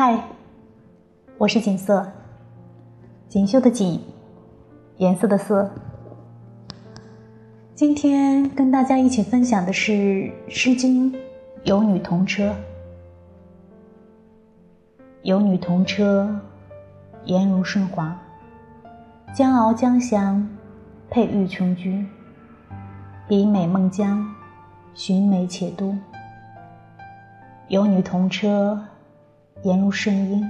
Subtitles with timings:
[0.00, 0.16] 嗨，
[1.38, 2.08] 我是锦瑟，
[3.28, 4.00] 锦绣的锦，
[4.98, 5.68] 颜色的色。
[7.74, 9.92] 今天跟大家一起分享的是
[10.48, 11.12] 《诗经·
[11.64, 12.50] 有女同车》。
[15.22, 16.32] 有女同车，
[17.24, 18.16] 颜如舜华。
[19.34, 20.48] 江翱江翔，
[21.10, 22.06] 佩玉琼居。
[23.26, 24.32] 比美孟姜，
[24.94, 25.92] 寻美且都。
[27.66, 28.80] 有女同车。
[29.64, 30.48] 颜如舜英，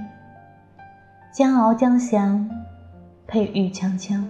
[1.33, 2.47] 江敖江翔，
[3.25, 4.23] 佩玉锵锵。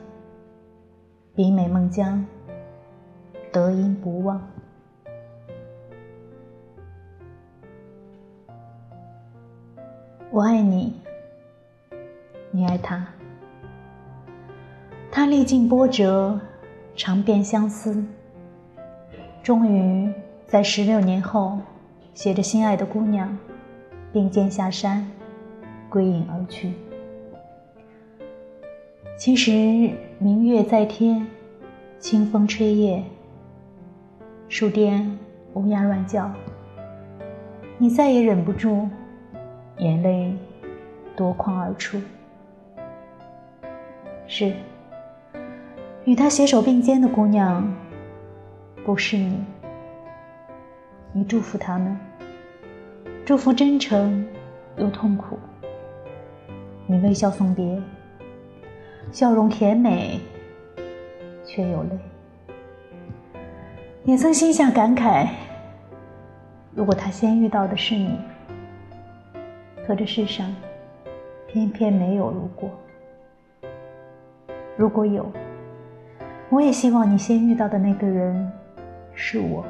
[1.35, 2.25] 比美孟姜，
[3.51, 4.41] 德音不忘。
[10.31, 10.97] 我爱你，
[12.49, 13.05] 你爱他。
[15.11, 16.39] 他历尽波折，
[16.95, 18.01] 尝遍相思，
[19.43, 20.09] 终于
[20.47, 21.59] 在十六年后，
[22.13, 23.37] 携着心爱的姑娘。
[24.11, 25.05] 并肩下山，
[25.89, 26.73] 归隐而去。
[29.17, 31.27] 其实明月在天，
[31.99, 33.03] 清风吹叶，
[34.47, 35.19] 树巅
[35.53, 36.31] 乌鸦乱叫，
[37.77, 38.87] 你再也忍不住，
[39.77, 40.33] 眼泪
[41.15, 42.01] 夺眶而出。
[44.25, 44.53] 是，
[46.05, 47.73] 与他携手并肩的姑娘，
[48.85, 49.43] 不是你。
[51.11, 51.99] 你祝福他们。
[53.29, 54.25] 祝福真诚
[54.75, 55.37] 又痛苦，
[56.87, 57.79] 你微笑送别，
[59.11, 60.19] 笑容甜美，
[61.45, 61.89] 却有泪。
[64.03, 65.27] 也曾心下感慨：
[66.73, 68.19] 如果他先遇到的是你，
[69.85, 70.51] 可这世上
[71.47, 72.67] 偏偏没有如果。
[74.75, 75.31] 如果有，
[76.49, 78.51] 我也希望你先遇到的那个人
[79.13, 79.63] 是我。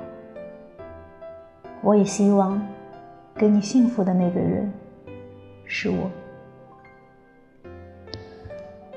[1.82, 2.66] 我也希望。
[3.40, 4.70] 给你幸福的那个人
[5.64, 6.12] 是我，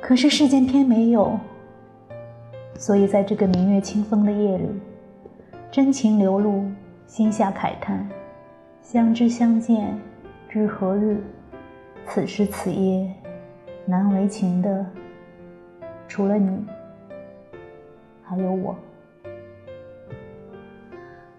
[0.00, 1.38] 可是世间偏没有，
[2.74, 4.68] 所以在这个明月清风的夜里，
[5.70, 6.64] 真情流露，
[7.06, 8.04] 心下慨叹：
[8.80, 9.96] 相知相见
[10.48, 11.22] 知何日？
[12.08, 13.14] 此时此夜
[13.86, 14.84] 难为情的，
[16.08, 16.66] 除了你，
[18.24, 18.74] 还有我。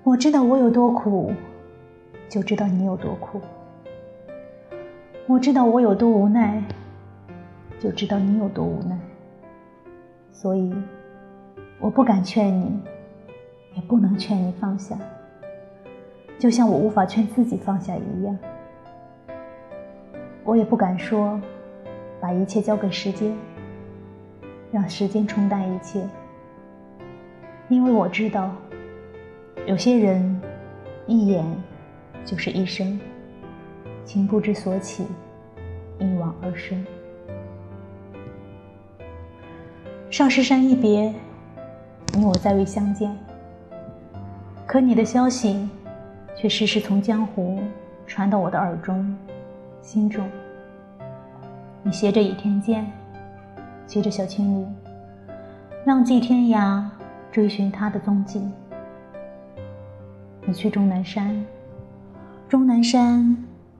[0.03, 1.33] 我知道我有多苦。
[2.33, 3.39] 就知道你有多苦，
[5.27, 6.63] 我知道我有多无奈，
[7.79, 8.97] 就知道你有多无奈。
[10.31, 10.73] 所以，
[11.79, 12.79] 我不敢劝你，
[13.75, 14.97] 也不能劝你放下，
[16.39, 18.35] 就像我无法劝自己放下一样。
[20.43, 21.39] 我也不敢说，
[22.19, 23.31] 把一切交给时间，
[24.71, 26.01] 让时间冲淡一切，
[27.69, 28.49] 因为我知道，
[29.67, 30.41] 有些人
[31.05, 31.45] 一眼。
[32.25, 32.99] 就是一生，
[34.05, 35.05] 情不知所起，
[35.99, 36.85] 一往而深。
[40.09, 41.13] 上师山一别，
[42.13, 43.15] 你我再未相见，
[44.65, 45.67] 可你的消息
[46.35, 47.59] 却时时从江湖
[48.07, 49.15] 传到我的耳中、
[49.81, 50.29] 心中。
[51.81, 52.89] 你携着倚天剑，
[53.85, 54.65] 骑着小青驴，
[55.85, 56.83] 浪迹天涯，
[57.31, 58.41] 追寻他的踪迹。
[60.45, 61.43] 你去终南山。
[62.53, 63.35] 终南山，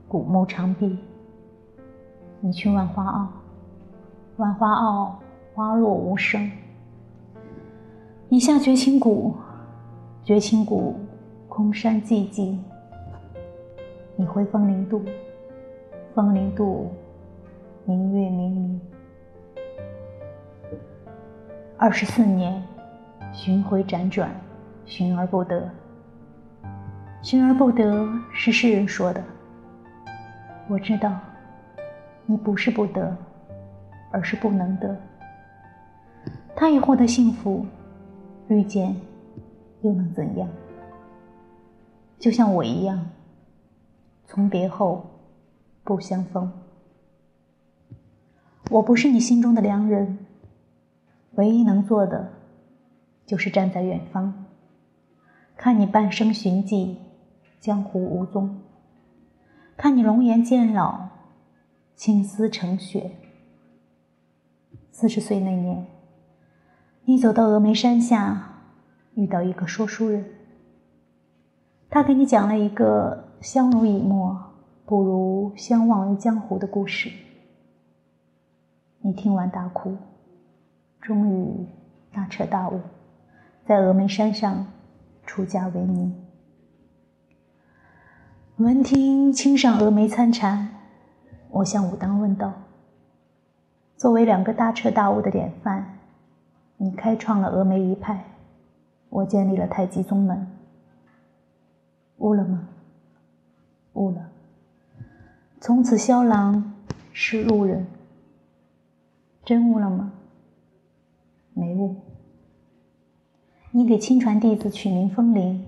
[0.08, 0.98] 古木长壁。
[2.40, 3.28] 你去万花坳，
[4.38, 5.16] 万花坳
[5.54, 6.50] 花落无声。
[8.28, 9.36] 你下绝情谷，
[10.24, 10.96] 绝情谷
[11.48, 12.58] 空山寂寂。
[14.16, 15.04] 你回枫林渡，
[16.12, 16.90] 枫林渡
[17.84, 18.80] 明月明明。
[21.78, 22.60] 二十四年，
[23.32, 24.34] 巡回辗转，
[24.84, 25.70] 寻而不得。
[27.24, 29.24] 寻而不得是世人说的，
[30.68, 31.18] 我知道，
[32.26, 33.16] 你不是不得，
[34.12, 34.94] 而是不能得。
[36.54, 37.64] 他已获得幸福，
[38.48, 38.94] 遇见
[39.80, 40.46] 又能怎样？
[42.18, 43.06] 就像我一样，
[44.26, 45.06] 从别后
[45.82, 46.52] 不相逢。
[48.70, 50.18] 我不是你心中的良人，
[51.36, 52.28] 唯一能做的，
[53.24, 54.44] 就是站在远方，
[55.56, 56.98] 看你半生寻迹。
[57.64, 58.60] 江湖无踪，
[59.74, 61.08] 看你容颜渐老，
[61.96, 63.12] 青丝成雪。
[64.90, 65.86] 四十岁那年，
[67.06, 68.58] 你走到峨眉山下，
[69.14, 70.26] 遇到一个说书人，
[71.88, 74.38] 他给你讲了一个相濡以沫
[74.84, 77.10] 不如相忘于江湖的故事。
[78.98, 79.96] 你听完大哭，
[81.00, 81.66] 终于
[82.12, 82.78] 大彻大悟，
[83.64, 84.66] 在峨眉山上
[85.24, 86.14] 出家为尼。
[88.58, 90.68] 闻听青上峨眉参禅，
[91.50, 92.52] 我向武当问道
[93.98, 95.98] ：“作为两个大彻大悟的典范，
[96.76, 98.26] 你开创了峨眉一派，
[99.08, 100.46] 我建立了太极宗门，
[102.18, 102.68] 悟了吗？
[103.94, 104.30] 悟了。
[105.60, 106.74] 从此萧郎
[107.12, 107.84] 是路人。
[109.44, 110.12] 真悟了吗？
[111.54, 111.96] 没悟。
[113.72, 115.66] 你给亲传弟子取名风铃，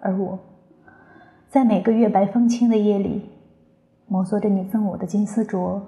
[0.00, 0.36] 而我，
[1.56, 3.30] 在每个月白风清的夜里。”
[4.08, 5.80] 摩挲着你赠我的金丝镯，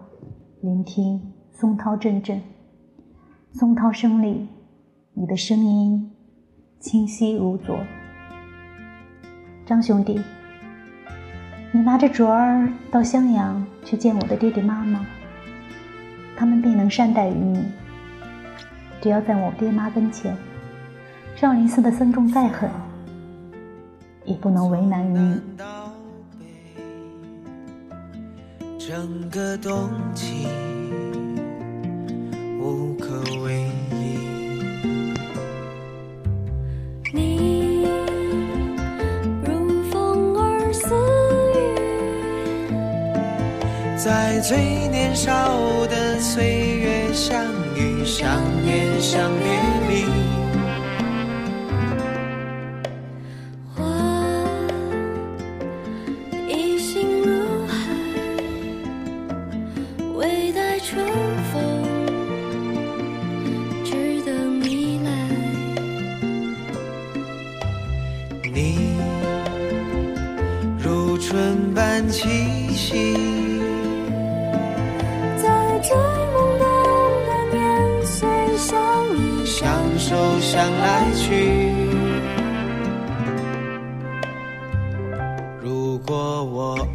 [0.62, 1.20] 聆听
[1.52, 2.40] 松涛阵阵，
[3.52, 4.48] 松涛声里，
[5.12, 6.10] 你的声音
[6.80, 7.78] 清晰如昨。
[9.66, 10.18] 张兄弟，
[11.70, 15.04] 你拿着镯儿到襄阳去见我的爹爹妈妈，
[16.34, 17.62] 他们必能善待于你。
[19.02, 20.34] 只要在我爹妈跟前，
[21.36, 22.70] 少林寺的僧众再狠，
[24.28, 25.40] 也不能为难于你。
[28.78, 30.46] 整个冬季
[32.60, 34.18] 无可为依。
[37.14, 37.86] 你
[39.42, 40.94] 如风儿似
[41.54, 41.56] 雨，
[43.96, 44.58] 在最
[44.88, 48.87] 年少的岁月相遇、相恋、
[72.06, 72.28] 气
[72.74, 73.14] 息，
[75.36, 76.66] 在最懵懂
[77.26, 78.76] 的年岁相
[79.16, 81.72] 依相守相来去。
[85.60, 86.86] 如果我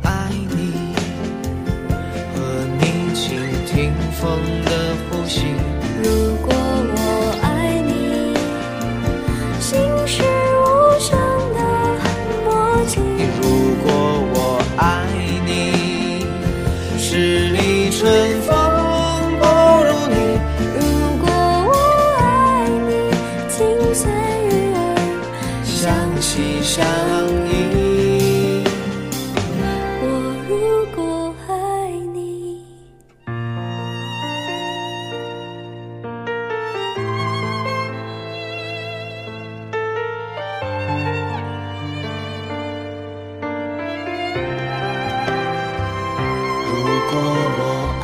[26.62, 26.84] 相
[27.48, 27.52] 依。
[30.02, 30.04] 我
[30.48, 30.52] 如
[30.96, 31.52] 果爱
[32.14, 32.16] 你，
[46.66, 46.72] 如
[47.10, 47.14] 果
[47.58, 48.03] 我。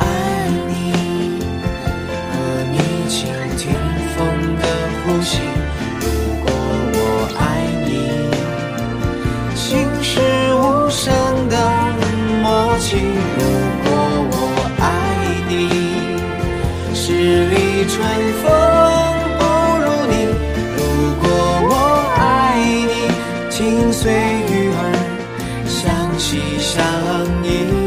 [12.90, 13.40] 情，如
[13.84, 13.88] 果
[14.32, 14.34] 我
[14.80, 14.82] 爱
[15.48, 15.52] 你，
[16.92, 16.98] 十
[17.46, 17.54] 里
[17.86, 17.94] 春
[18.42, 18.44] 风
[19.38, 19.40] 不
[19.84, 20.12] 如你；
[20.76, 20.78] 如
[21.22, 21.24] 果
[21.70, 21.72] 我
[22.18, 22.20] 爱
[22.90, 22.92] 你，
[23.48, 23.58] 心
[23.92, 24.82] 随雨儿
[25.68, 25.78] 相
[26.18, 26.26] 惜
[26.58, 26.74] 相
[27.44, 27.79] 依。